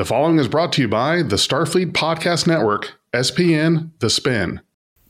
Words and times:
The 0.00 0.06
following 0.06 0.38
is 0.38 0.48
brought 0.48 0.72
to 0.72 0.80
you 0.80 0.88
by 0.88 1.22
the 1.22 1.36
Starfleet 1.36 1.92
Podcast 1.92 2.46
Network, 2.46 2.94
SPN 3.12 3.90
The 3.98 4.08
Spin. 4.08 4.62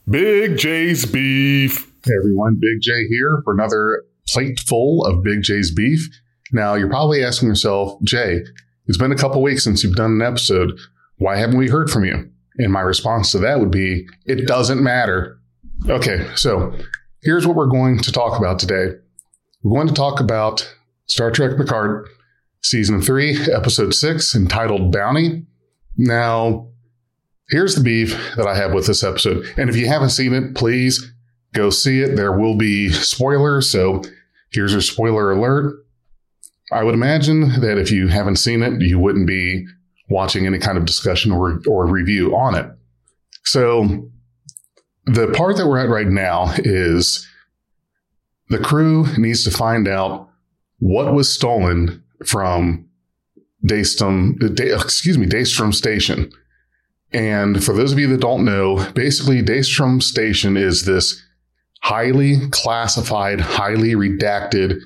Big 0.09 0.57
J's 0.57 1.05
Beef. 1.05 1.89
Hey 2.03 2.11
everyone, 2.19 2.59
Big 2.59 2.81
J 2.81 3.07
here 3.07 3.39
for 3.45 3.53
another 3.53 4.03
plateful 4.27 5.05
of 5.05 5.23
Big 5.23 5.43
J's 5.43 5.73
Beef. 5.73 6.09
Now, 6.51 6.73
you're 6.73 6.89
probably 6.89 7.23
asking 7.23 7.47
yourself, 7.47 8.03
Jay, 8.03 8.41
it's 8.87 8.97
been 8.97 9.13
a 9.13 9.17
couple 9.17 9.41
weeks 9.41 9.63
since 9.63 9.81
you've 9.81 9.95
done 9.95 10.11
an 10.11 10.21
episode. 10.21 10.77
Why 11.19 11.37
haven't 11.37 11.57
we 11.57 11.69
heard 11.69 11.89
from 11.89 12.03
you? 12.03 12.29
And 12.57 12.73
my 12.73 12.81
response 12.81 13.31
to 13.31 13.37
that 13.37 13.61
would 13.61 13.71
be, 13.71 14.05
it 14.25 14.45
doesn't 14.45 14.83
matter. 14.83 15.39
Okay, 15.87 16.29
so 16.35 16.75
here's 17.23 17.47
what 17.47 17.55
we're 17.55 17.67
going 17.67 17.99
to 17.99 18.11
talk 18.11 18.37
about 18.37 18.59
today. 18.59 18.87
We're 19.63 19.73
going 19.73 19.87
to 19.87 19.93
talk 19.93 20.19
about 20.19 20.69
Star 21.07 21.31
Trek 21.31 21.55
Picard 21.55 22.09
season 22.61 23.01
three, 23.01 23.37
episode 23.51 23.93
six, 23.93 24.35
entitled 24.35 24.91
Bounty. 24.91 25.45
Now, 25.97 26.69
here's 27.49 27.75
the 27.75 27.83
beef 27.83 28.17
that 28.37 28.47
I 28.47 28.55
have 28.55 28.73
with 28.73 28.87
this 28.87 29.03
episode. 29.03 29.45
And 29.57 29.69
if 29.69 29.75
you 29.75 29.87
haven't 29.87 30.09
seen 30.11 30.33
it, 30.33 30.55
please 30.55 31.13
go 31.53 31.69
see 31.69 32.01
it. 32.01 32.15
There 32.15 32.37
will 32.37 32.55
be 32.55 32.89
spoilers. 32.89 33.69
So 33.69 34.01
here's 34.51 34.71
your 34.71 34.81
spoiler 34.81 35.31
alert. 35.31 35.85
I 36.71 36.83
would 36.83 36.93
imagine 36.93 37.59
that 37.61 37.77
if 37.77 37.91
you 37.91 38.07
haven't 38.07 38.37
seen 38.37 38.63
it, 38.63 38.81
you 38.81 38.97
wouldn't 38.97 39.27
be 39.27 39.65
watching 40.09 40.45
any 40.45 40.59
kind 40.59 40.77
of 40.77 40.85
discussion 40.85 41.31
or, 41.31 41.61
or 41.67 41.85
review 41.87 42.35
on 42.35 42.55
it. 42.55 42.65
So 43.43 44.09
the 45.05 45.27
part 45.31 45.57
that 45.57 45.67
we're 45.67 45.79
at 45.79 45.89
right 45.89 46.07
now 46.07 46.53
is 46.59 47.27
the 48.49 48.59
crew 48.59 49.05
needs 49.17 49.43
to 49.43 49.51
find 49.51 49.87
out 49.87 50.29
what 50.79 51.13
was 51.13 51.31
stolen 51.31 52.03
from 52.25 52.87
Daystrom, 53.65 54.55
Day, 54.55 54.73
excuse 54.73 55.17
me, 55.17 55.25
Daystrom 55.25 55.73
Station. 55.73 56.31
And 57.13 57.63
for 57.63 57.73
those 57.73 57.91
of 57.91 57.99
you 57.99 58.07
that 58.07 58.21
don't 58.21 58.45
know, 58.45 58.89
basically 58.93 59.41
Daystrom 59.41 60.01
Station 60.01 60.57
is 60.57 60.85
this 60.85 61.21
highly 61.81 62.49
classified, 62.51 63.41
highly 63.41 63.93
redacted 63.95 64.79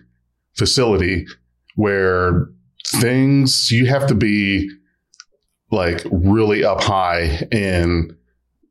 facility 0.53 1.27
where 1.75 2.47
things 2.87 3.69
you 3.69 3.85
have 3.87 4.07
to 4.07 4.15
be 4.15 4.69
like 5.71 6.01
really 6.09 6.63
up 6.63 6.81
high 6.81 7.47
in 7.51 8.15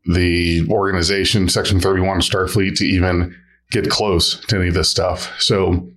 the 0.07 0.67
organization, 0.71 1.49
Section 1.49 1.81
31 1.81 2.21
Starfleet, 2.21 2.77
to 2.77 2.85
even 2.85 3.37
get 3.71 3.91
close 3.91 4.41
to 4.47 4.57
any 4.57 4.69
of 4.69 4.75
this 4.75 4.91
stuff. 4.91 5.33
So 5.39 5.91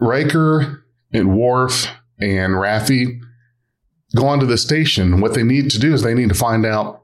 Riker 0.00 0.81
and 1.12 1.36
Worf 1.36 1.86
and 2.18 2.54
Raffi 2.54 3.20
go 4.14 4.26
onto 4.26 4.46
the 4.46 4.58
station. 4.58 5.20
What 5.20 5.34
they 5.34 5.42
need 5.42 5.70
to 5.70 5.78
do 5.78 5.92
is 5.92 6.02
they 6.02 6.14
need 6.14 6.28
to 6.28 6.34
find 6.34 6.64
out 6.66 7.02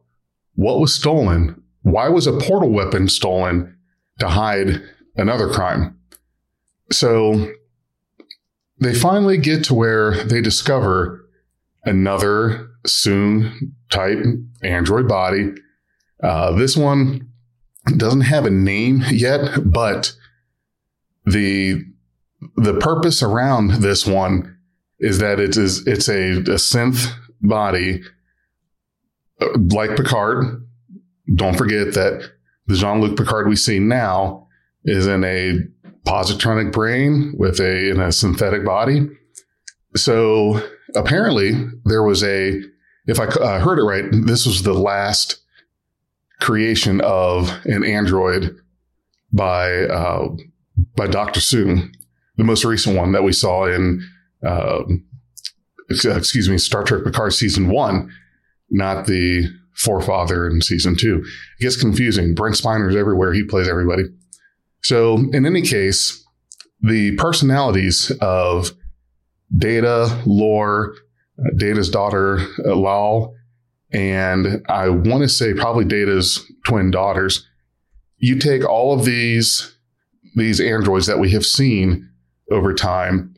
what 0.55 0.81
was 0.81 0.95
stolen. 0.95 1.63
Why 1.83 2.09
was 2.09 2.27
a 2.27 2.39
portal 2.39 2.71
weapon 2.71 3.09
stolen 3.09 3.77
to 4.19 4.29
hide 4.29 4.83
another 5.17 5.49
crime? 5.49 5.99
So 6.91 7.53
they 8.81 8.95
finally 8.95 9.39
get 9.39 9.65
to 9.65 9.75
where 9.75 10.25
they 10.25 10.41
discover 10.41 11.29
another 11.85 12.69
Soong 12.87 13.53
type 13.91 14.19
android 14.63 15.09
body. 15.09 15.53
Uh, 16.23 16.53
this 16.53 16.77
one 16.77 17.29
doesn't 17.97 18.23
have 18.23 18.47
a 18.47 18.51
name 18.51 19.03
yet, 19.11 19.61
but 19.65 20.15
the 21.25 21.85
the 22.57 22.75
purpose 22.75 23.23
around 23.23 23.83
this 23.83 24.07
one 24.07 24.57
is 24.99 25.19
that 25.19 25.41
it 25.41 25.57
is 25.57 25.87
it's 25.87 26.09
a, 26.09 26.33
a 26.33 26.59
synth 26.59 27.13
body 27.41 28.03
uh, 29.41 29.47
like 29.73 29.97
Picard. 29.97 30.67
Don't 31.35 31.57
forget 31.57 31.95
that 31.95 32.31
the 32.67 32.77
Jean 32.77 33.01
Luc 33.01 33.17
Picard 33.17 33.49
we 33.49 33.57
see 33.57 33.79
now 33.79 34.49
is 34.85 35.07
in 35.07 35.25
a 35.25 35.59
positronic 36.07 36.73
brain 36.73 37.35
with 37.37 37.61
a 37.61 37.91
in 37.91 38.01
a 38.01 38.13
synthetic 38.13 38.65
body. 38.65 39.09
So 39.97 40.63
apparently 40.95 41.53
there 41.85 42.03
was 42.03 42.23
a 42.23 42.63
if 43.07 43.19
I 43.19 43.25
uh, 43.25 43.61
heard 43.61 43.79
it 43.79 43.85
right, 43.85 44.05
this 44.27 44.47
was 44.47 44.63
the 44.63 44.75
last 44.75 45.39
creation 46.41 47.01
of 47.01 47.51
an 47.65 47.85
android 47.85 48.57
by 49.33 49.73
uh, 49.73 50.29
by 50.97 51.07
Doctor 51.07 51.41
Soong, 51.41 51.93
the 52.39 52.45
most 52.45 52.65
recent 52.65 52.97
one 52.97 53.13
that 53.13 53.25
we 53.25 53.33
saw 53.33 53.67
in 53.67 54.03
uh, 54.47 54.85
excuse 55.91 56.49
me 56.49 56.57
Star 56.57 56.85
Trek 56.85 57.05
Picard 57.05 57.35
season 57.35 57.69
one, 57.69 58.11
not 58.71 59.07
the 59.07 59.47
forefather 59.75 60.49
in 60.49 60.61
season 60.61 60.97
two. 60.97 61.25
It 61.59 61.63
gets 61.63 61.77
confusing. 61.77 62.35
Brent 62.35 62.57
Spiner's 62.57 62.97
everywhere; 62.97 63.33
he 63.33 63.45
plays 63.45 63.69
everybody. 63.69 64.05
So, 64.83 65.17
in 65.33 65.45
any 65.45 65.63
case, 65.63 66.25
the 66.81 67.17
personalities 67.17 68.13
of 68.21 68.73
Data, 69.57 70.23
Lore, 70.25 70.95
uh, 71.39 71.51
Data's 71.57 71.91
daughter, 71.91 72.39
uh, 72.65 72.77
Lal, 72.77 73.35
and 73.93 74.65
I 74.69 74.89
want 74.89 75.23
to 75.23 75.29
say 75.29 75.55
probably 75.55 75.85
Data's 75.85 76.45
twin 76.65 76.91
daughters. 76.91 77.47
You 78.19 78.39
take 78.39 78.69
all 78.69 78.97
of 78.97 79.05
these 79.05 79.75
these 80.37 80.61
androids 80.61 81.07
that 81.07 81.19
we 81.19 81.31
have 81.33 81.45
seen 81.45 82.08
over 82.51 82.75
time, 82.75 83.35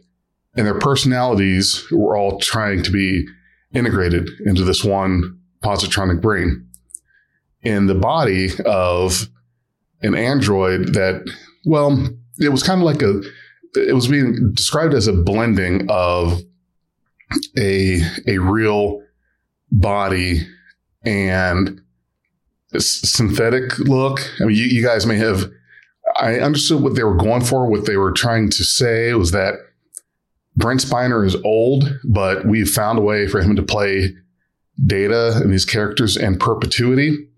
and 0.56 0.66
their 0.66 0.78
personalities 0.78 1.84
were 1.90 2.16
all 2.16 2.38
trying 2.38 2.82
to 2.82 2.90
be 2.90 3.26
integrated 3.72 4.28
into 4.44 4.64
this 4.64 4.84
one 4.84 5.38
positronic 5.62 6.20
brain. 6.20 6.66
In 7.62 7.86
the 7.86 7.94
body 7.94 8.48
of 8.64 9.28
an 10.02 10.14
android 10.14 10.94
that, 10.94 11.22
well, 11.64 12.08
it 12.38 12.48
was 12.48 12.62
kind 12.62 12.80
of 12.80 12.86
like 12.86 13.02
a, 13.02 13.20
it 13.74 13.94
was 13.94 14.08
being 14.08 14.52
described 14.54 14.94
as 14.94 15.06
a 15.06 15.12
blending 15.12 15.86
of 15.90 16.40
a, 17.58 18.00
a 18.26 18.38
real 18.38 19.02
body 19.70 20.40
and 21.02 21.80
synthetic 22.78 23.78
look. 23.78 24.20
I 24.40 24.44
mean, 24.46 24.56
you, 24.56 24.64
you 24.64 24.82
guys 24.82 25.06
may 25.06 25.16
have, 25.16 25.50
I 26.20 26.38
understood 26.38 26.82
what 26.82 26.94
they 26.94 27.02
were 27.02 27.16
going 27.16 27.42
for. 27.42 27.66
What 27.66 27.86
they 27.86 27.96
were 27.96 28.12
trying 28.12 28.50
to 28.50 28.64
say 28.64 29.14
was 29.14 29.32
that 29.32 29.54
Brent 30.56 30.80
Spiner 30.80 31.26
is 31.26 31.36
old, 31.44 31.98
but 32.04 32.46
we've 32.46 32.68
found 32.68 32.98
a 32.98 33.02
way 33.02 33.26
for 33.26 33.40
him 33.40 33.56
to 33.56 33.62
play 33.62 34.14
data 34.84 35.40
and 35.42 35.52
these 35.52 35.64
characters 35.64 36.16
in 36.16 36.38
perpetuity 36.38 37.30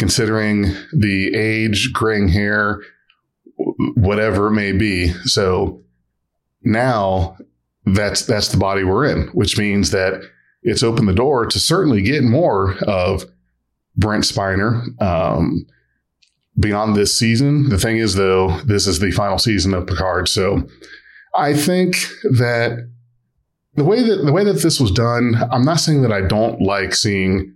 considering 0.00 0.62
the 0.92 1.34
age, 1.34 1.92
graying 1.92 2.28
hair, 2.28 2.80
whatever 3.94 4.46
it 4.46 4.52
may 4.52 4.72
be. 4.72 5.08
So 5.24 5.82
now 6.62 7.36
that's 7.84 8.24
that's 8.24 8.48
the 8.48 8.56
body 8.56 8.82
we're 8.82 9.04
in, 9.04 9.28
which 9.28 9.58
means 9.58 9.90
that 9.90 10.22
it's 10.62 10.82
opened 10.82 11.08
the 11.08 11.12
door 11.12 11.44
to 11.44 11.58
certainly 11.60 12.02
get 12.02 12.24
more 12.24 12.76
of 12.84 13.26
Brent 13.94 14.24
Spiner 14.24 15.00
um, 15.02 15.66
beyond 16.60 16.94
this 16.94 17.16
season. 17.16 17.68
The 17.68 17.78
thing 17.78 17.98
is, 17.98 18.14
though, 18.14 18.60
this 18.60 18.86
is 18.86 18.98
the 18.98 19.10
final 19.10 19.38
season 19.38 19.74
of 19.74 19.86
Picard, 19.86 20.28
so 20.28 20.68
I 21.34 21.54
think 21.54 21.96
that 22.24 22.88
the 23.74 23.84
way 23.84 24.02
that 24.02 24.24
the 24.24 24.32
way 24.32 24.44
that 24.44 24.62
this 24.62 24.80
was 24.80 24.90
done, 24.90 25.36
I'm 25.50 25.64
not 25.64 25.80
saying 25.80 26.02
that 26.02 26.12
I 26.12 26.22
don't 26.22 26.60
like 26.60 26.94
seeing 26.94 27.54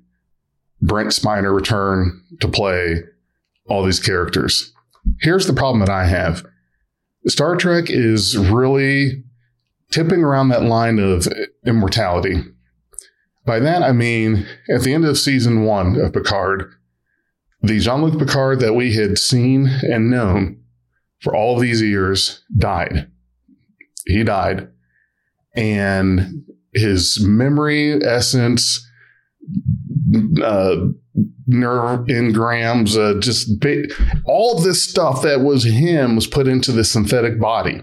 Brent 0.81 1.11
Spiner 1.11 1.55
return 1.55 2.23
to 2.41 2.49
play 2.49 3.03
all 3.67 3.85
these 3.85 4.01
characters. 4.01 4.73
Here's 5.21 5.47
the 5.47 5.53
problem 5.53 5.81
that 5.81 5.91
I 5.91 6.07
have 6.07 6.47
Star 7.27 7.57
Trek 7.57 7.87
is 7.89 8.37
really 8.37 9.25
tipping 9.91 10.23
around 10.23 10.49
that 10.49 10.65
line 10.65 10.99
of 10.99 11.27
immortality. 11.67 12.43
By 13.47 13.61
that, 13.61 13.83
I 13.83 13.93
mean, 13.93 14.47
at 14.69 14.83
the 14.83 14.95
end 14.95 15.05
of 15.05 15.19
season 15.19 15.65
one 15.65 15.97
of 16.01 16.13
Picard, 16.13 16.73
the 17.65 17.79
Jean 17.81 18.03
Luc 18.03 18.19
Picard 18.19 18.61
that 18.61 18.75
we 18.75 18.95
had 18.95 19.19
seen 19.19 19.67
and 19.83 20.11
known 20.11 20.61
for 21.21 21.35
all 21.35 21.59
these 21.59 21.81
years 21.81 22.45
died. 22.59 23.11
He 24.07 24.23
died. 24.23 24.69
And 25.57 26.45
his 26.75 27.25
memory, 27.25 28.03
essence, 28.05 28.87
uh, 30.43 30.77
nerve 31.47 32.01
engrams, 32.07 32.99
uh, 32.99 33.19
just 33.21 33.49
all 34.27 34.61
this 34.61 34.83
stuff 34.83 35.23
that 35.23 35.41
was 35.41 35.65
him 35.65 36.17
was 36.17 36.27
put 36.27 36.47
into 36.47 36.73
the 36.73 36.85
synthetic 36.85 37.41
body. 37.41 37.83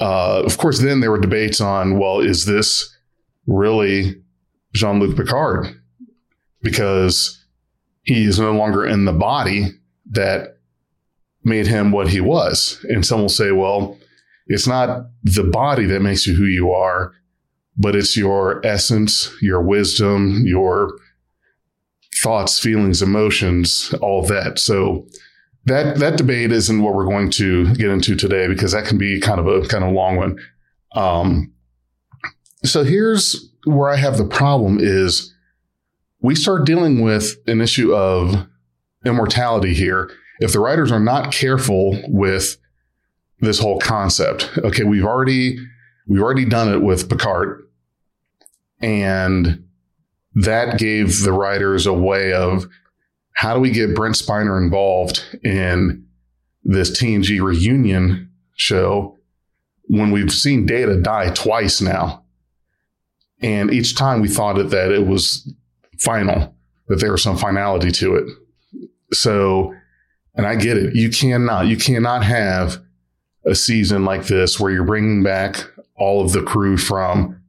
Uh, 0.00 0.42
of 0.44 0.58
course, 0.58 0.80
then 0.80 1.00
there 1.00 1.10
were 1.10 1.20
debates 1.20 1.60
on, 1.60 1.98
well, 1.98 2.20
is 2.20 2.46
this 2.46 2.96
really 3.46 4.20
Jean 4.74 4.98
Luc 4.98 5.16
Picard? 5.16 5.68
Because 6.62 7.44
he 8.08 8.24
is 8.24 8.40
no 8.40 8.52
longer 8.52 8.86
in 8.86 9.04
the 9.04 9.12
body 9.12 9.66
that 10.12 10.56
made 11.44 11.66
him 11.66 11.92
what 11.92 12.08
he 12.08 12.22
was. 12.22 12.82
And 12.88 13.04
some 13.04 13.20
will 13.20 13.28
say, 13.28 13.52
well, 13.52 13.98
it's 14.46 14.66
not 14.66 15.10
the 15.22 15.44
body 15.44 15.84
that 15.84 16.00
makes 16.00 16.26
you 16.26 16.34
who 16.34 16.46
you 16.46 16.72
are, 16.72 17.12
but 17.76 17.94
it's 17.94 18.16
your 18.16 18.64
essence, 18.64 19.30
your 19.42 19.60
wisdom, 19.60 20.44
your 20.46 20.98
thoughts, 22.22 22.58
feelings, 22.58 23.02
emotions, 23.02 23.94
all 24.00 24.22
of 24.22 24.28
that. 24.28 24.58
So 24.58 25.06
that 25.66 25.98
that 25.98 26.16
debate 26.16 26.50
isn't 26.50 26.82
what 26.82 26.94
we're 26.94 27.04
going 27.04 27.30
to 27.32 27.74
get 27.74 27.90
into 27.90 28.16
today 28.16 28.48
because 28.48 28.72
that 28.72 28.86
can 28.86 28.96
be 28.96 29.20
kind 29.20 29.38
of 29.38 29.46
a 29.46 29.68
kind 29.68 29.84
of 29.84 29.92
long 29.92 30.16
one. 30.16 30.38
Um, 30.92 31.52
so 32.64 32.84
here's 32.84 33.52
where 33.66 33.90
I 33.90 33.96
have 33.96 34.16
the 34.16 34.24
problem 34.24 34.78
is 34.80 35.34
we 36.20 36.34
start 36.34 36.66
dealing 36.66 37.00
with 37.00 37.36
an 37.46 37.60
issue 37.60 37.94
of 37.94 38.46
immortality 39.04 39.74
here. 39.74 40.10
If 40.40 40.52
the 40.52 40.60
writers 40.60 40.92
are 40.92 41.00
not 41.00 41.32
careful 41.32 42.00
with 42.08 42.56
this 43.40 43.58
whole 43.58 43.78
concept, 43.78 44.50
okay, 44.58 44.84
we've 44.84 45.04
already 45.04 45.58
we've 46.06 46.22
already 46.22 46.44
done 46.44 46.72
it 46.72 46.82
with 46.82 47.08
Picard, 47.08 47.62
and 48.80 49.64
that 50.34 50.78
gave 50.78 51.22
the 51.22 51.32
writers 51.32 51.86
a 51.86 51.92
way 51.92 52.32
of 52.32 52.66
how 53.32 53.54
do 53.54 53.60
we 53.60 53.70
get 53.70 53.94
Brent 53.94 54.16
Spiner 54.16 54.60
involved 54.62 55.24
in 55.44 56.06
this 56.64 56.90
TNG 57.00 57.40
reunion 57.40 58.30
show 58.54 59.16
when 59.84 60.10
we've 60.10 60.32
seen 60.32 60.66
Data 60.66 61.00
die 61.00 61.30
twice 61.30 61.80
now? 61.80 62.24
And 63.40 63.72
each 63.72 63.94
time 63.96 64.20
we 64.20 64.28
thought 64.28 64.56
that 64.56 64.90
it 64.90 65.06
was 65.06 65.52
final, 65.98 66.54
that 66.88 67.00
there 67.00 67.12
was 67.12 67.22
some 67.22 67.36
finality 67.36 67.90
to 67.92 68.16
it. 68.16 68.24
So, 69.12 69.74
and 70.34 70.46
I 70.46 70.56
get 70.56 70.76
it. 70.76 70.94
You 70.94 71.10
cannot, 71.10 71.66
you 71.66 71.76
cannot 71.76 72.24
have 72.24 72.78
a 73.44 73.54
season 73.54 74.04
like 74.04 74.26
this 74.26 74.60
where 74.60 74.70
you're 74.70 74.84
bringing 74.84 75.22
back 75.22 75.64
all 75.96 76.24
of 76.24 76.32
the 76.32 76.42
crew 76.42 76.76
from 76.76 77.42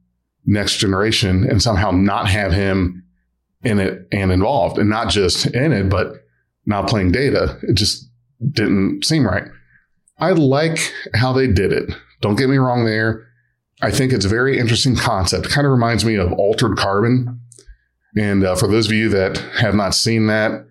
Next 0.46 0.78
Generation 0.78 1.44
and 1.48 1.62
somehow 1.62 1.90
not 1.90 2.28
have 2.28 2.52
him 2.52 3.04
in 3.62 3.78
it 3.78 4.08
and 4.10 4.32
involved 4.32 4.78
and 4.78 4.88
not 4.88 5.10
just 5.10 5.46
in 5.46 5.72
it, 5.72 5.88
but 5.88 6.14
not 6.66 6.88
playing 6.88 7.12
data. 7.12 7.58
It 7.62 7.74
just 7.74 8.08
didn't 8.52 9.04
seem 9.04 9.26
right. 9.26 9.44
I 10.18 10.32
like 10.32 10.92
how 11.14 11.32
they 11.32 11.46
did 11.46 11.72
it. 11.72 11.90
Don't 12.20 12.36
get 12.36 12.48
me 12.48 12.56
wrong 12.56 12.84
there. 12.84 13.26
I 13.82 13.90
think 13.90 14.12
it's 14.12 14.24
a 14.24 14.28
very 14.28 14.58
interesting 14.58 14.96
concept. 14.96 15.46
It 15.46 15.52
kind 15.52 15.66
of 15.66 15.70
reminds 15.70 16.04
me 16.04 16.16
of 16.16 16.32
altered 16.32 16.76
carbon. 16.76 17.40
And 18.16 18.44
uh, 18.44 18.56
for 18.56 18.68
those 18.68 18.86
of 18.86 18.92
you 18.92 19.08
that 19.10 19.38
have 19.58 19.74
not 19.74 19.94
seen 19.94 20.26
that 20.26 20.66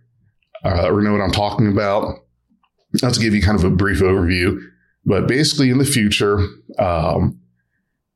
uh, 0.64 0.90
or 0.90 1.02
know 1.02 1.14
what 1.14 1.22
I'm 1.22 1.32
talking 1.32 1.68
about, 1.68 2.20
let's 3.02 3.18
give 3.18 3.34
you 3.34 3.42
kind 3.42 3.58
of 3.58 3.64
a 3.64 3.70
brief 3.70 4.00
overview. 4.00 4.60
But 5.06 5.28
basically, 5.28 5.70
in 5.70 5.78
the 5.78 5.86
future, 5.86 6.40
um, 6.78 7.40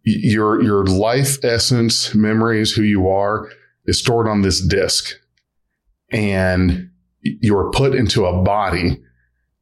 your 0.04 0.62
your 0.62 0.86
life 0.86 1.44
essence, 1.44 2.14
memories, 2.14 2.74
who 2.74 2.84
you 2.84 3.08
are, 3.08 3.50
is 3.86 4.00
stored 4.00 4.28
on 4.28 4.42
this 4.42 4.62
disk 4.62 5.16
and 6.14 6.90
you're 7.22 7.72
put 7.72 7.96
into 7.96 8.26
a 8.26 8.44
body. 8.44 9.02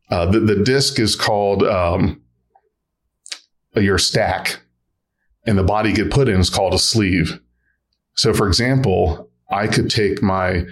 Uh, 0.09 0.29
the, 0.29 0.41
the 0.41 0.63
disk 0.63 0.99
is 0.99 1.15
called 1.15 1.63
um, 1.63 2.21
your 3.75 3.97
stack, 3.97 4.59
and 5.45 5.57
the 5.57 5.63
body 5.63 5.89
you 5.89 5.95
get 5.95 6.11
put 6.11 6.27
in 6.27 6.39
is 6.39 6.49
called 6.49 6.73
a 6.73 6.79
sleeve. 6.79 7.39
So, 8.15 8.33
for 8.33 8.47
example, 8.47 9.30
I 9.51 9.67
could 9.67 9.89
take 9.89 10.21
my 10.21 10.65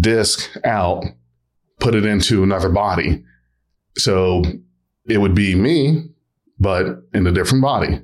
disk 0.00 0.50
out, 0.64 1.04
put 1.80 1.94
it 1.94 2.04
into 2.04 2.42
another 2.42 2.68
body. 2.68 3.24
So 3.96 4.42
it 5.06 5.18
would 5.18 5.34
be 5.34 5.54
me, 5.54 6.04
but 6.58 7.02
in 7.12 7.26
a 7.26 7.32
different 7.32 7.62
body. 7.62 8.00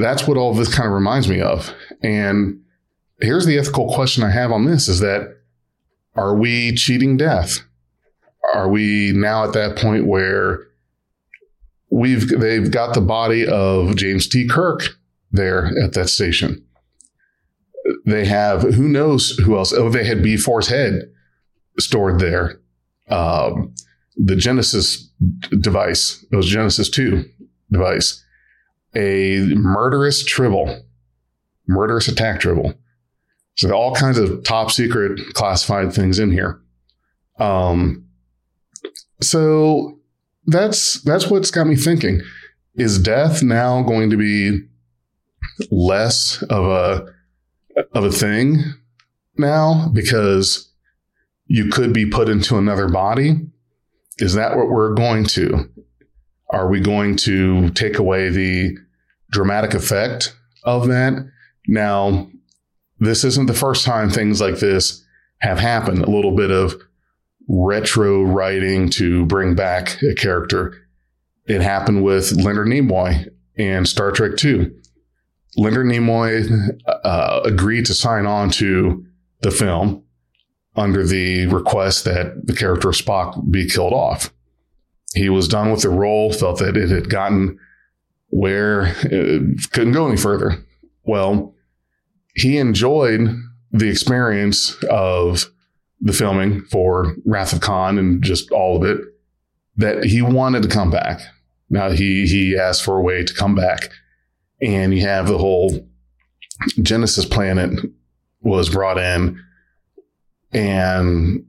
That's 0.00 0.26
what 0.26 0.36
all 0.36 0.54
this 0.54 0.74
kind 0.74 0.86
of 0.86 0.94
reminds 0.94 1.28
me 1.28 1.40
of. 1.40 1.72
And 2.02 2.60
here's 3.20 3.46
the 3.46 3.58
ethical 3.58 3.92
question 3.92 4.22
I 4.22 4.30
have 4.30 4.52
on 4.52 4.64
this 4.64 4.88
is 4.88 5.00
that 5.00 5.36
are 6.14 6.34
we 6.34 6.74
cheating 6.74 7.16
death? 7.16 7.60
Are 8.54 8.68
we 8.68 9.12
now 9.14 9.44
at 9.44 9.52
that 9.52 9.76
point 9.76 10.06
where 10.06 10.66
we've 11.90 12.28
they've 12.28 12.70
got 12.70 12.94
the 12.94 13.00
body 13.00 13.46
of 13.46 13.96
James 13.96 14.28
T. 14.28 14.48
Kirk 14.48 14.96
there 15.30 15.66
at 15.82 15.92
that 15.94 16.08
station? 16.08 16.64
They 18.06 18.24
have 18.26 18.62
who 18.62 18.88
knows 18.88 19.36
who 19.38 19.56
else? 19.56 19.72
Oh, 19.72 19.88
they 19.88 20.04
had 20.04 20.18
B4's 20.18 20.68
head 20.68 21.10
stored 21.78 22.20
there. 22.20 22.60
Um, 23.08 23.74
the 24.16 24.36
Genesis 24.36 25.10
device, 25.60 26.24
it 26.30 26.36
was 26.36 26.46
Genesis 26.46 26.90
2 26.90 27.24
device, 27.70 28.24
a 28.94 29.38
murderous 29.54 30.24
tribble, 30.24 30.84
murderous 31.66 32.08
attack 32.08 32.40
tribble 32.40 32.74
so 33.58 33.72
all 33.72 33.92
kinds 33.92 34.18
of 34.18 34.44
top 34.44 34.70
secret 34.70 35.20
classified 35.34 35.92
things 35.92 36.20
in 36.20 36.30
here. 36.30 36.60
Um, 37.40 38.06
so 39.20 39.98
that's 40.46 41.02
that's 41.02 41.26
what's 41.26 41.50
got 41.50 41.66
me 41.66 41.74
thinking. 41.74 42.22
Is 42.76 43.00
death 43.00 43.42
now 43.42 43.82
going 43.82 44.10
to 44.10 44.16
be 44.16 44.60
less 45.72 46.40
of 46.44 46.66
a 46.66 47.12
of 47.92 48.04
a 48.04 48.12
thing 48.12 48.62
now 49.36 49.88
because 49.92 50.70
you 51.46 51.70
could 51.70 51.92
be 51.92 52.06
put 52.06 52.28
into 52.28 52.58
another 52.58 52.88
body? 52.88 53.40
Is 54.18 54.34
that 54.34 54.56
what 54.56 54.68
we're 54.68 54.94
going 54.94 55.24
to? 55.26 55.70
Are 56.50 56.68
we 56.68 56.80
going 56.80 57.16
to 57.18 57.70
take 57.70 57.98
away 57.98 58.30
the 58.30 58.76
dramatic 59.30 59.74
effect 59.74 60.36
of 60.64 60.88
that? 60.88 61.14
Now, 61.66 62.28
this 62.98 63.24
isn't 63.24 63.46
the 63.46 63.54
first 63.54 63.84
time 63.84 64.10
things 64.10 64.40
like 64.40 64.58
this 64.58 65.04
have 65.40 65.58
happened. 65.58 66.02
A 66.02 66.10
little 66.10 66.34
bit 66.34 66.50
of 66.50 66.74
retro 67.48 68.22
writing 68.22 68.90
to 68.90 69.24
bring 69.26 69.54
back 69.54 70.02
a 70.02 70.14
character. 70.14 70.74
It 71.46 71.62
happened 71.62 72.02
with 72.02 72.32
Leonard 72.32 72.68
Nimoy 72.68 73.28
and 73.56 73.88
Star 73.88 74.10
Trek 74.10 74.42
II. 74.42 74.70
Leonard 75.58 75.86
Nimoy 75.86 76.78
uh, 76.86 77.40
agreed 77.44 77.84
to 77.86 77.94
sign 77.94 78.26
on 78.26 78.48
to 78.50 79.04
the 79.42 79.50
film 79.50 80.04
under 80.76 81.04
the 81.04 81.46
request 81.46 82.04
that 82.04 82.46
the 82.46 82.54
character 82.54 82.90
of 82.90 82.94
Spock 82.94 83.50
be 83.50 83.68
killed 83.68 83.92
off. 83.92 84.32
He 85.14 85.28
was 85.28 85.48
done 85.48 85.72
with 85.72 85.82
the 85.82 85.88
role, 85.88 86.32
felt 86.32 86.60
that 86.60 86.76
it 86.76 86.90
had 86.90 87.10
gotten 87.10 87.58
where 88.28 88.94
it 89.02 89.72
couldn't 89.72 89.94
go 89.94 90.06
any 90.06 90.16
further. 90.16 90.64
Well, 91.02 91.54
he 92.34 92.58
enjoyed 92.58 93.28
the 93.72 93.88
experience 93.88 94.76
of 94.84 95.46
the 96.00 96.12
filming 96.12 96.62
for 96.66 97.16
Wrath 97.26 97.52
of 97.52 97.60
Khan 97.60 97.98
and 97.98 98.22
just 98.22 98.52
all 98.52 98.76
of 98.76 98.88
it 98.88 99.04
that 99.76 100.04
he 100.04 100.22
wanted 100.22 100.62
to 100.62 100.68
come 100.68 100.90
back. 100.90 101.20
Now 101.68 101.90
he 101.90 102.26
he 102.26 102.56
asked 102.56 102.84
for 102.84 102.96
a 102.96 103.02
way 103.02 103.24
to 103.24 103.34
come 103.34 103.56
back, 103.56 103.90
and 104.60 104.94
you 104.94 105.02
have 105.02 105.28
the 105.28 105.38
whole 105.38 105.88
Genesis 106.82 107.24
planet 107.24 107.70
was 108.40 108.68
brought 108.68 108.98
in, 108.98 109.40
and 110.52 111.44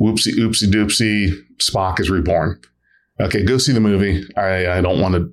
whoopsie 0.00 0.34
oopsie 0.38 0.70
doopsie, 0.70 1.32
Spock 1.58 2.00
is 2.00 2.10
reborn. 2.10 2.60
Okay, 3.20 3.44
go 3.44 3.58
see 3.58 3.72
the 3.72 3.80
movie. 3.80 4.24
I, 4.36 4.78
I 4.78 4.80
don't 4.80 5.00
want 5.00 5.14
to 5.14 5.30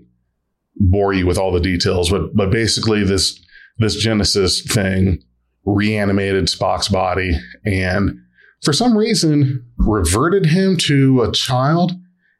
bore 0.75 1.13
you 1.13 1.25
with 1.25 1.37
all 1.37 1.51
the 1.51 1.59
details, 1.59 2.09
but 2.09 2.35
but 2.35 2.51
basically 2.51 3.03
this 3.03 3.39
this 3.77 3.95
Genesis 3.95 4.61
thing 4.61 5.23
reanimated 5.65 6.45
Spock's 6.45 6.87
body 6.87 7.39
and 7.65 8.19
for 8.63 8.73
some 8.73 8.97
reason 8.97 9.65
reverted 9.77 10.47
him 10.47 10.77
to 10.77 11.21
a 11.21 11.31
child 11.31 11.93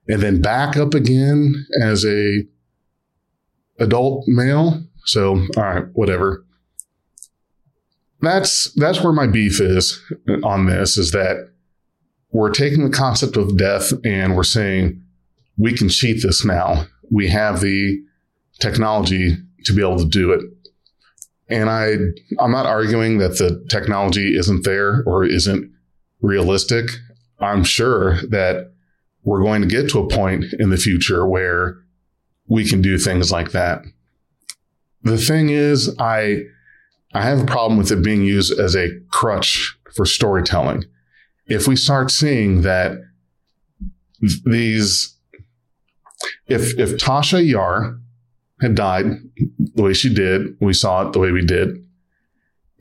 and 0.08 0.22
then 0.22 0.42
back 0.42 0.76
up 0.76 0.94
again 0.94 1.54
as 1.82 2.06
a 2.06 2.44
adult 3.82 4.28
male. 4.28 4.82
So, 5.06 5.46
all 5.58 5.64
right, 5.64 5.86
whatever. 5.94 6.46
That's 8.22 8.72
that's 8.76 9.02
where 9.02 9.14
my 9.14 9.28
beef 9.28 9.60
is 9.60 10.00
on 10.44 10.68
this 10.68 10.98
is 10.98 11.12
that 11.12 11.52
we're 12.32 12.52
taking 12.52 12.84
the 12.84 12.96
concept 12.96 13.36
of 13.36 13.58
death 13.58 13.92
and 14.06 14.36
we're 14.36 14.44
saying 14.44 15.02
we 15.58 15.74
can 15.74 15.90
cheat 15.90 16.22
this 16.22 16.46
now. 16.46 16.86
We 17.10 17.28
have 17.30 17.62
the 17.62 18.02
technology 18.60 19.36
to 19.66 19.74
be 19.74 19.82
able 19.82 19.98
to 19.98 20.06
do 20.06 20.32
it. 20.32 20.42
And 21.50 21.70
I, 21.70 21.96
I'm 22.40 22.52
not 22.52 22.66
arguing 22.66 23.18
that 23.18 23.38
the 23.38 23.66
technology 23.70 24.38
isn't 24.38 24.64
there 24.64 25.04
or 25.06 25.26
isn't 25.26 25.70
realistic. 26.22 26.90
I'm 27.40 27.64
sure 27.64 28.22
that 28.28 28.72
we're 29.24 29.42
going 29.42 29.62
to 29.62 29.68
get 29.68 29.90
to 29.90 30.00
a 30.00 30.08
point 30.08 30.46
in 30.60 30.70
the 30.70 30.78
future 30.78 31.28
where 31.28 31.78
we 32.48 32.68
can 32.68 32.82
do 32.82 32.98
things 32.98 33.32
like 33.32 33.52
that. 33.52 33.82
The 35.04 35.18
thing 35.18 35.50
is, 35.50 35.96
I, 36.00 36.44
I 37.14 37.24
have 37.24 37.42
a 37.42 37.46
problem 37.46 37.78
with 37.78 37.92
it 37.92 38.04
being 38.04 38.24
used 38.24 38.58
as 38.60 38.76
a 38.76 38.90
crutch 39.10 39.78
for 39.96 40.06
storytelling. 40.06 40.84
If 41.48 41.68
we 41.68 41.76
start 41.76 42.12
seeing 42.12 42.62
that 42.62 42.98
these, 44.46 45.18
if, 46.48 46.78
if 46.78 46.98
Tasha 46.98 47.46
Yar, 47.46 47.98
had 48.62 48.76
died 48.76 49.06
the 49.58 49.84
way 49.84 49.94
she 49.94 50.14
did. 50.14 50.56
We 50.62 50.74
saw 50.74 51.08
it 51.08 51.14
the 51.14 51.20
way 51.20 51.32
we 51.32 51.44
did. 51.44 51.84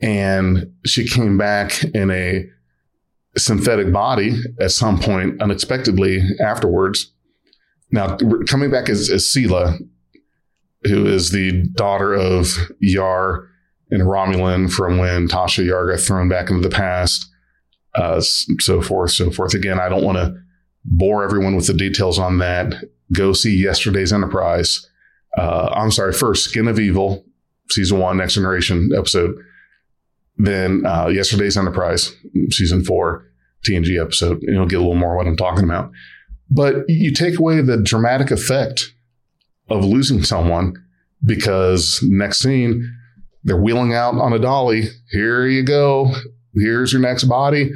And 0.01 0.73
she 0.85 1.07
came 1.07 1.37
back 1.37 1.83
in 1.83 2.11
a 2.11 2.45
synthetic 3.37 3.91
body 3.91 4.35
at 4.59 4.71
some 4.71 4.99
point 4.99 5.41
unexpectedly 5.41 6.23
afterwards. 6.39 7.11
Now, 7.91 8.17
coming 8.47 8.71
back 8.71 8.89
as, 8.89 9.09
Sela, 9.09 9.77
who 10.83 11.05
is 11.05 11.31
the 11.31 11.63
daughter 11.75 12.13
of 12.13 12.47
Yar 12.79 13.47
and 13.89 14.03
Romulan 14.03 14.71
from 14.71 14.97
when 14.97 15.27
Tasha 15.27 15.65
Yar 15.65 15.91
got 15.91 15.99
thrown 15.99 16.29
back 16.29 16.49
into 16.49 16.67
the 16.67 16.73
past, 16.73 17.29
uh, 17.95 18.21
so 18.21 18.81
forth, 18.81 19.11
so 19.11 19.31
forth. 19.31 19.53
Again, 19.53 19.79
I 19.79 19.89
don't 19.89 20.03
want 20.03 20.17
to 20.17 20.33
bore 20.85 21.23
everyone 21.23 21.55
with 21.55 21.67
the 21.67 21.73
details 21.73 22.17
on 22.17 22.39
that. 22.39 22.73
Go 23.11 23.33
see 23.33 23.55
yesterday's 23.55 24.13
Enterprise. 24.13 24.87
Uh, 25.37 25.69
I'm 25.73 25.91
sorry, 25.91 26.13
first 26.13 26.45
Skin 26.45 26.67
of 26.67 26.79
Evil, 26.79 27.25
season 27.69 27.99
one, 27.99 28.17
Next 28.17 28.35
Generation 28.35 28.91
episode. 28.97 29.35
Then 30.37 30.85
uh, 30.85 31.07
yesterday's 31.07 31.57
Enterprise, 31.57 32.13
season 32.49 32.83
four, 32.83 33.25
TNG 33.67 34.01
episode. 34.01 34.41
And 34.43 34.55
you'll 34.55 34.65
get 34.65 34.77
a 34.77 34.81
little 34.81 34.95
more 34.95 35.15
what 35.17 35.27
I'm 35.27 35.37
talking 35.37 35.65
about. 35.65 35.91
But 36.51 36.89
you 36.89 37.13
take 37.13 37.39
away 37.39 37.61
the 37.61 37.77
dramatic 37.77 38.29
effect 38.29 38.93
of 39.69 39.85
losing 39.85 40.21
someone 40.21 40.75
because 41.25 41.99
next 42.03 42.39
scene, 42.39 42.93
they're 43.43 43.61
wheeling 43.61 43.93
out 43.93 44.15
on 44.15 44.33
a 44.33 44.39
dolly. 44.39 44.89
Here 45.11 45.47
you 45.47 45.63
go. 45.63 46.13
Here's 46.53 46.91
your 46.91 47.01
next 47.01 47.23
body. 47.23 47.71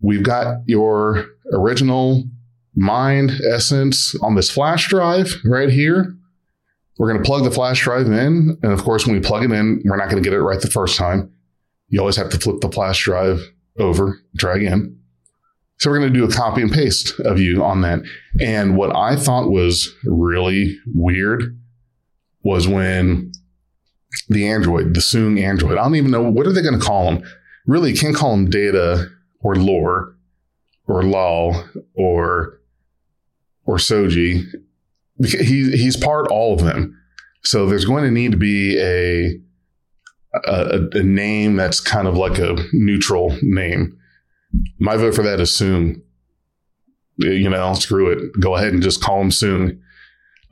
We've 0.00 0.22
got 0.22 0.62
your 0.66 1.26
original 1.52 2.24
mind 2.74 3.32
essence 3.48 4.14
on 4.22 4.34
this 4.34 4.50
flash 4.50 4.88
drive 4.88 5.32
right 5.44 5.70
here. 5.70 6.14
We're 6.98 7.10
going 7.10 7.22
to 7.22 7.26
plug 7.26 7.44
the 7.44 7.50
flash 7.50 7.82
drive 7.82 8.06
in. 8.06 8.58
And 8.62 8.72
of 8.72 8.82
course, 8.82 9.06
when 9.06 9.14
we 9.14 9.22
plug 9.22 9.44
it 9.44 9.52
in, 9.52 9.82
we're 9.84 9.96
not 9.96 10.10
going 10.10 10.22
to 10.22 10.28
get 10.28 10.36
it 10.36 10.42
right 10.42 10.60
the 10.60 10.70
first 10.70 10.96
time. 10.96 11.32
You 11.88 12.00
always 12.00 12.16
have 12.16 12.30
to 12.30 12.38
flip 12.38 12.60
the 12.60 12.70
flash 12.70 13.04
drive 13.04 13.40
over, 13.78 14.18
try 14.36 14.56
again. 14.56 14.98
So 15.78 15.90
we're 15.90 15.98
going 15.98 16.12
to 16.12 16.18
do 16.18 16.24
a 16.24 16.32
copy 16.32 16.60
and 16.60 16.72
paste 16.72 17.18
of 17.20 17.38
you 17.38 17.62
on 17.62 17.82
that. 17.82 18.00
And 18.40 18.76
what 18.76 18.94
I 18.94 19.16
thought 19.16 19.50
was 19.50 19.94
really 20.04 20.76
weird 20.92 21.56
was 22.42 22.66
when 22.66 23.30
the 24.28 24.48
android, 24.48 24.94
the 24.94 25.00
Soong 25.00 25.40
android, 25.40 25.78
I 25.78 25.82
don't 25.82 25.94
even 25.94 26.10
know 26.10 26.22
what 26.22 26.46
are 26.46 26.52
they 26.52 26.62
going 26.62 26.78
to 26.78 26.84
call 26.84 27.10
him. 27.10 27.24
Really, 27.66 27.92
can't 27.92 28.16
call 28.16 28.34
him 28.34 28.50
Data 28.50 29.08
or 29.40 29.54
Lore 29.54 30.16
or 30.86 31.04
Lal 31.04 31.68
or 31.94 32.60
or 33.66 33.76
Soji. 33.76 34.44
He, 35.22 35.70
he's 35.76 35.96
part 35.96 36.28
all 36.28 36.54
of 36.54 36.60
them. 36.60 36.98
So 37.44 37.66
there's 37.66 37.84
going 37.84 38.04
to 38.04 38.10
need 38.10 38.32
to 38.32 38.38
be 38.38 38.78
a, 38.80 39.38
a, 40.46 40.88
a 40.92 41.02
name 41.02 41.56
that's 41.56 41.80
kind 41.80 42.08
of 42.08 42.16
like 42.16 42.38
a 42.38 42.56
neutral 42.72 43.36
name. 43.42 43.97
My 44.78 44.96
vote 44.96 45.14
for 45.14 45.22
that 45.22 45.40
is 45.40 45.50
Soong. 45.50 46.02
You 47.18 47.50
know, 47.50 47.74
screw 47.74 48.10
it. 48.10 48.32
Go 48.40 48.54
ahead 48.54 48.72
and 48.72 48.82
just 48.82 49.02
call 49.02 49.20
him 49.20 49.30
Soong. 49.30 49.80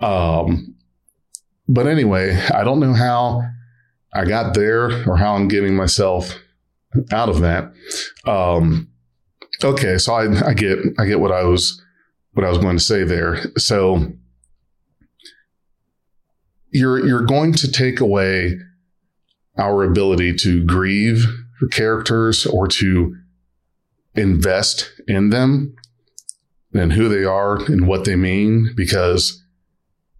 Um, 0.00 0.74
but 1.68 1.86
anyway, 1.86 2.36
I 2.52 2.64
don't 2.64 2.80
know 2.80 2.92
how 2.92 3.42
I 4.12 4.24
got 4.24 4.54
there 4.54 5.08
or 5.08 5.16
how 5.16 5.34
I'm 5.34 5.48
getting 5.48 5.76
myself 5.76 6.34
out 7.12 7.28
of 7.28 7.40
that. 7.40 7.72
Um, 8.26 8.88
okay, 9.62 9.98
so 9.98 10.14
I, 10.14 10.48
I 10.48 10.54
get 10.54 10.78
I 10.98 11.06
get 11.06 11.20
what 11.20 11.32
I 11.32 11.44
was 11.44 11.82
what 12.32 12.44
I 12.44 12.48
was 12.48 12.58
going 12.58 12.76
to 12.76 12.82
say 12.82 13.04
there. 13.04 13.38
So 13.58 14.12
you're 16.70 17.06
you're 17.06 17.24
going 17.24 17.52
to 17.54 17.70
take 17.70 18.00
away 18.00 18.58
our 19.58 19.82
ability 19.82 20.34
to 20.36 20.64
grieve 20.64 21.24
characters 21.70 22.44
or 22.46 22.68
to 22.68 23.16
invest 24.16 24.90
in 25.06 25.30
them 25.30 25.74
and 26.74 26.92
who 26.92 27.08
they 27.08 27.24
are 27.24 27.56
and 27.64 27.86
what 27.86 28.04
they 28.04 28.16
mean 28.16 28.72
because 28.76 29.42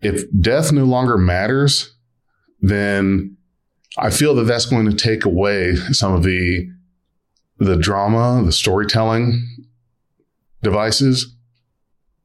if 0.00 0.24
death 0.40 0.72
no 0.72 0.84
longer 0.84 1.18
matters 1.18 1.94
then 2.60 3.36
i 3.98 4.10
feel 4.10 4.34
that 4.34 4.44
that's 4.44 4.66
going 4.66 4.88
to 4.88 4.96
take 4.96 5.24
away 5.24 5.74
some 5.92 6.14
of 6.14 6.22
the 6.22 6.68
the 7.58 7.76
drama 7.76 8.42
the 8.44 8.52
storytelling 8.52 9.42
devices. 10.62 11.36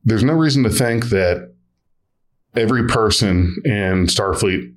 There's 0.03 0.23
no 0.23 0.33
reason 0.33 0.63
to 0.63 0.69
think 0.69 1.09
that 1.09 1.53
every 2.55 2.87
person 2.87 3.55
in 3.63 4.07
Starfleet 4.07 4.73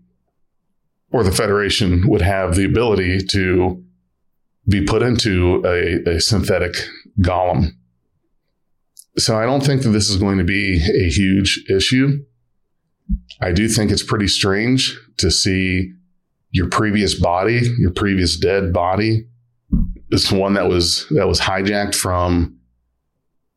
or 1.11 1.25
the 1.25 1.33
Federation 1.33 2.07
would 2.09 2.23
have 2.23 2.55
the 2.55 2.65
ability 2.65 3.21
to 3.29 3.84
be 4.69 4.85
put 4.85 5.03
into 5.03 5.63
a, 5.65 6.17
a 6.17 6.21
synthetic 6.21 6.75
golem. 7.21 7.71
So 9.19 9.37
I 9.37 9.45
don't 9.45 9.65
think 9.65 9.83
that 9.83 9.91
this 9.91 10.09
is 10.09 10.17
going 10.17 10.39
to 10.39 10.45
be 10.45 10.77
a 10.77 11.09
huge 11.09 11.65
issue. 11.71 12.25
I 13.41 13.53
do 13.53 13.69
think 13.69 13.91
it's 13.91 14.03
pretty 14.03 14.29
strange 14.29 14.99
to 15.19 15.31
see 15.31 15.93
your 16.51 16.69
previous 16.69 17.15
body, 17.15 17.61
your 17.79 17.93
previous 17.93 18.37
dead 18.37 18.73
body, 18.73 19.27
this 20.11 20.31
one 20.31 20.55
that 20.55 20.69
was 20.69 21.07
that 21.11 21.27
was 21.27 21.41
hijacked 21.41 21.95
from 21.95 22.57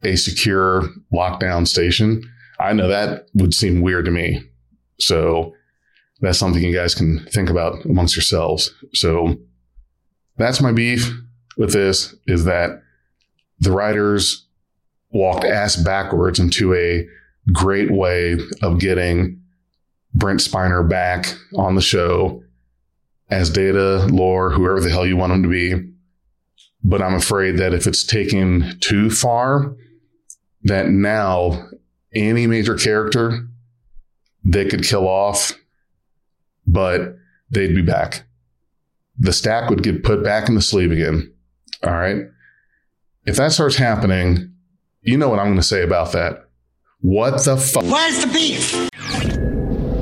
a 0.03 0.15
secure 0.15 0.83
lockdown 1.13 1.67
station. 1.67 2.23
I 2.59 2.73
know 2.73 2.87
that 2.87 3.27
would 3.35 3.53
seem 3.53 3.81
weird 3.81 4.05
to 4.05 4.11
me. 4.11 4.41
So 4.99 5.53
that's 6.21 6.39
something 6.39 6.63
you 6.63 6.73
guys 6.73 6.95
can 6.95 7.25
think 7.27 7.49
about 7.49 7.85
amongst 7.85 8.15
yourselves. 8.15 8.73
So 8.93 9.37
that's 10.37 10.61
my 10.61 10.71
beef 10.71 11.11
with 11.57 11.73
this 11.73 12.15
is 12.27 12.45
that 12.45 12.81
the 13.59 13.71
writers 13.71 14.45
walked 15.11 15.43
ass 15.43 15.75
backwards 15.75 16.39
into 16.39 16.73
a 16.73 17.07
great 17.51 17.91
way 17.91 18.37
of 18.61 18.79
getting 18.79 19.41
Brent 20.13 20.39
Spiner 20.39 20.87
back 20.87 21.35
on 21.55 21.75
the 21.75 21.81
show 21.81 22.43
as 23.29 23.49
data, 23.49 24.05
lore, 24.07 24.51
whoever 24.51 24.79
the 24.79 24.89
hell 24.89 25.05
you 25.05 25.17
want 25.17 25.33
him 25.33 25.43
to 25.43 25.49
be. 25.49 25.91
But 26.83 27.01
I'm 27.01 27.15
afraid 27.15 27.57
that 27.57 27.73
if 27.73 27.87
it's 27.87 28.03
taken 28.03 28.77
too 28.79 29.09
far, 29.09 29.75
that 30.63 30.89
now 30.89 31.67
any 32.13 32.47
major 32.47 32.75
character 32.75 33.47
they 34.43 34.65
could 34.65 34.83
kill 34.83 35.07
off, 35.07 35.53
but 36.65 37.15
they'd 37.49 37.75
be 37.75 37.81
back. 37.81 38.26
The 39.19 39.33
stack 39.33 39.69
would 39.69 39.83
get 39.83 40.03
put 40.03 40.23
back 40.23 40.47
in 40.47 40.55
the 40.55 40.61
sleeve 40.61 40.91
again. 40.91 41.33
All 41.83 41.93
right. 41.93 42.23
If 43.25 43.35
that 43.37 43.51
starts 43.51 43.75
happening, 43.75 44.53
you 45.01 45.17
know 45.17 45.29
what 45.29 45.39
I'm 45.39 45.47
going 45.47 45.57
to 45.57 45.63
say 45.63 45.83
about 45.83 46.11
that. 46.13 46.49
What 47.01 47.43
the 47.43 47.57
fuck? 47.57 47.83
Where's 47.83 48.23
the 48.23 48.27
beef? 48.27 48.89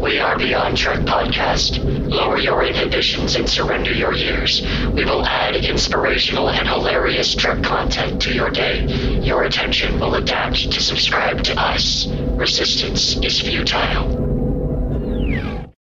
We 0.01 0.19
are 0.19 0.37
Beyond 0.37 0.77
Trek 0.77 0.99
Podcast. 0.99 1.83
Lower 2.09 2.37
your 2.37 2.63
inhibitions 2.63 3.35
and 3.35 3.49
surrender 3.49 3.91
your 3.91 4.13
years. 4.13 4.61
We 4.93 5.03
will 5.03 5.25
add 5.25 5.55
inspirational 5.55 6.49
and 6.49 6.67
hilarious 6.67 7.33
trip 7.33 7.63
content 7.63 8.21
to 8.21 8.33
your 8.33 8.49
day. 8.51 8.85
Your 9.21 9.43
attention 9.43 9.99
will 9.99 10.15
adapt 10.15 10.71
to 10.71 10.81
subscribe 10.81 11.43
to 11.45 11.59
us. 11.59 12.07
Resistance 12.07 13.17
is 13.17 13.41
futile. 13.41 14.44